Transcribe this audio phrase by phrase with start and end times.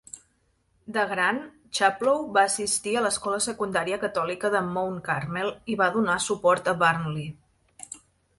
[0.93, 1.41] De gran,
[1.79, 6.77] Chaplow va assistir a l'escola secundària catòlica de Mount Carmel i va donar suport a
[6.83, 7.95] Burnley.